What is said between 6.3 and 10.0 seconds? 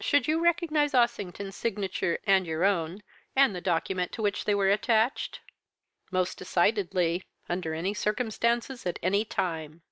decidedly; under any circumstances, at any time.'